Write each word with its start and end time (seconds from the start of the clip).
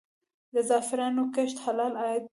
د 0.53 0.55
زعفرانو 0.69 1.23
کښت 1.35 1.57
حلال 1.65 1.93
عاید 2.01 2.23
دی؟ 2.25 2.29